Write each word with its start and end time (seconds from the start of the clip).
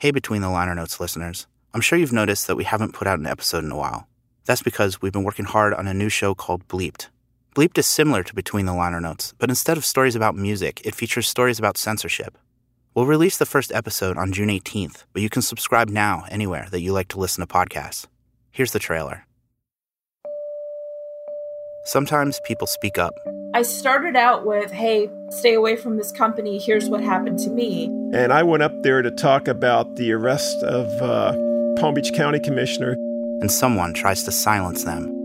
Hey, 0.00 0.12
Between 0.12 0.40
the 0.40 0.48
Liner 0.48 0.74
Notes 0.74 0.98
listeners. 0.98 1.46
I'm 1.74 1.82
sure 1.82 1.98
you've 1.98 2.10
noticed 2.10 2.46
that 2.46 2.56
we 2.56 2.64
haven't 2.64 2.94
put 2.94 3.06
out 3.06 3.18
an 3.18 3.26
episode 3.26 3.64
in 3.64 3.70
a 3.70 3.76
while. 3.76 4.08
That's 4.46 4.62
because 4.62 5.02
we've 5.02 5.12
been 5.12 5.24
working 5.24 5.44
hard 5.44 5.74
on 5.74 5.86
a 5.86 5.92
new 5.92 6.08
show 6.08 6.34
called 6.34 6.66
Bleeped. 6.68 7.08
Bleeped 7.54 7.76
is 7.76 7.86
similar 7.86 8.22
to 8.22 8.34
Between 8.34 8.64
the 8.64 8.72
Liner 8.72 8.98
Notes, 8.98 9.34
but 9.36 9.50
instead 9.50 9.76
of 9.76 9.84
stories 9.84 10.16
about 10.16 10.34
music, 10.34 10.80
it 10.86 10.94
features 10.94 11.28
stories 11.28 11.58
about 11.58 11.76
censorship. 11.76 12.38
We'll 12.94 13.04
release 13.04 13.36
the 13.36 13.44
first 13.44 13.72
episode 13.72 14.16
on 14.16 14.32
June 14.32 14.48
18th, 14.48 15.04
but 15.12 15.20
you 15.20 15.28
can 15.28 15.42
subscribe 15.42 15.90
now 15.90 16.24
anywhere 16.30 16.66
that 16.70 16.80
you 16.80 16.94
like 16.94 17.08
to 17.08 17.20
listen 17.20 17.46
to 17.46 17.54
podcasts. 17.54 18.06
Here's 18.52 18.72
the 18.72 18.78
trailer. 18.78 19.26
Sometimes 21.84 22.40
people 22.46 22.66
speak 22.66 22.96
up. 22.96 23.12
I 23.52 23.62
started 23.62 24.14
out 24.14 24.46
with, 24.46 24.70
hey, 24.70 25.10
stay 25.30 25.54
away 25.54 25.74
from 25.74 25.96
this 25.96 26.12
company. 26.12 26.58
Here's 26.58 26.88
what 26.88 27.02
happened 27.02 27.40
to 27.40 27.50
me. 27.50 27.86
And 28.14 28.32
I 28.32 28.44
went 28.44 28.62
up 28.62 28.82
there 28.84 29.02
to 29.02 29.10
talk 29.10 29.48
about 29.48 29.96
the 29.96 30.12
arrest 30.12 30.62
of 30.62 30.86
uh, 31.02 31.32
Palm 31.80 31.94
Beach 31.94 32.12
County 32.14 32.38
Commissioner. 32.38 32.92
And 33.40 33.50
someone 33.50 33.92
tries 33.92 34.22
to 34.24 34.32
silence 34.32 34.84
them. 34.84 35.16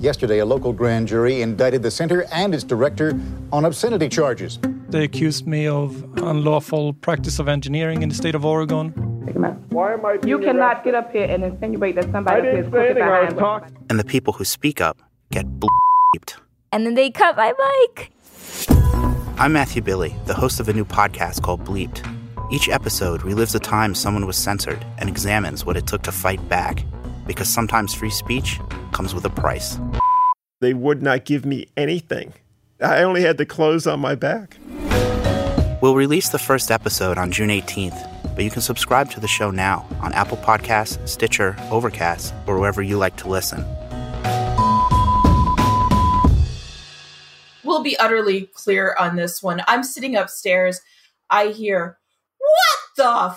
Yesterday, 0.00 0.38
a 0.38 0.44
local 0.44 0.72
grand 0.72 1.06
jury 1.06 1.42
indicted 1.42 1.84
the 1.84 1.92
center 1.92 2.24
and 2.32 2.54
its 2.54 2.64
director 2.64 3.12
on 3.52 3.64
obscenity 3.64 4.08
charges. 4.08 4.58
They 4.88 5.04
accused 5.04 5.46
me 5.46 5.68
of 5.68 6.02
unlawful 6.18 6.94
practice 6.94 7.38
of 7.38 7.46
engineering 7.46 8.02
in 8.02 8.08
the 8.08 8.14
state 8.16 8.34
of 8.34 8.44
Oregon. 8.44 8.90
Why 9.68 9.92
am 9.92 10.04
I 10.04 10.18
You 10.26 10.40
cannot 10.40 10.82
get 10.82 10.96
up 10.96 11.12
here 11.12 11.24
and 11.24 11.44
insinuate 11.44 11.94
that 11.94 12.10
somebody 12.10 12.48
is 12.48 12.68
crooked 12.68 12.96
behind. 12.96 13.38
Talk- 13.38 13.68
and 13.88 13.98
the 14.00 14.04
people 14.04 14.32
who 14.32 14.44
speak 14.44 14.80
up 14.80 14.98
get 15.30 15.46
bleeped. 15.46 16.41
And 16.72 16.86
then 16.86 16.94
they 16.94 17.10
cut 17.10 17.36
my 17.36 17.52
mic. 17.52 18.10
I'm 19.38 19.52
Matthew 19.52 19.82
Billy, 19.82 20.16
the 20.24 20.32
host 20.32 20.58
of 20.58 20.70
a 20.70 20.72
new 20.72 20.86
podcast 20.86 21.42
called 21.42 21.64
Bleeped. 21.64 22.02
Each 22.50 22.68
episode 22.70 23.20
relives 23.20 23.54
a 23.54 23.58
time 23.58 23.94
someone 23.94 24.26
was 24.26 24.38
censored 24.38 24.82
and 24.96 25.06
examines 25.06 25.66
what 25.66 25.76
it 25.76 25.86
took 25.86 26.02
to 26.02 26.12
fight 26.12 26.48
back. 26.48 26.82
Because 27.26 27.48
sometimes 27.48 27.92
free 27.94 28.10
speech 28.10 28.58
comes 28.92 29.14
with 29.14 29.26
a 29.26 29.30
price. 29.30 29.78
They 30.60 30.72
would 30.72 31.02
not 31.02 31.26
give 31.26 31.44
me 31.44 31.66
anything. 31.76 32.32
I 32.80 33.02
only 33.02 33.20
had 33.20 33.36
the 33.36 33.46
clothes 33.46 33.86
on 33.86 34.00
my 34.00 34.14
back. 34.14 34.56
We'll 35.82 35.94
release 35.94 36.30
the 36.30 36.38
first 36.38 36.70
episode 36.70 37.18
on 37.18 37.32
June 37.32 37.50
18th, 37.50 38.34
but 38.34 38.44
you 38.44 38.50
can 38.50 38.62
subscribe 38.62 39.10
to 39.10 39.20
the 39.20 39.28
show 39.28 39.50
now 39.50 39.86
on 40.00 40.12
Apple 40.14 40.38
Podcasts, 40.38 41.06
Stitcher, 41.06 41.54
Overcast, 41.70 42.32
or 42.46 42.58
wherever 42.58 42.80
you 42.80 42.96
like 42.96 43.16
to 43.18 43.28
listen. 43.28 43.64
We'll 47.72 47.82
be 47.82 47.96
utterly 47.96 48.50
clear 48.52 48.94
on 49.00 49.16
this 49.16 49.42
one. 49.42 49.62
I'm 49.66 49.82
sitting 49.82 50.14
upstairs. 50.14 50.78
I 51.30 51.46
hear, 51.46 51.96
What 52.36 52.78
the 52.98 53.36